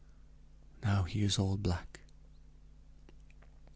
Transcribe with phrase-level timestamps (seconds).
[0.81, 1.99] Now he is all black."